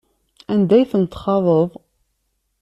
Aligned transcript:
Anda 0.53 0.73
ay 0.77 0.87
tent-txaḍeḍ? 0.91 1.69